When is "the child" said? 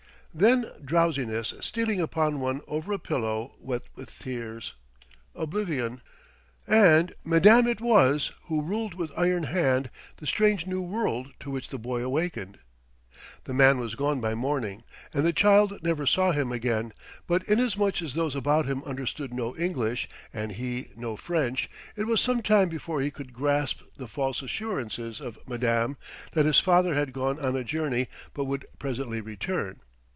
15.25-15.83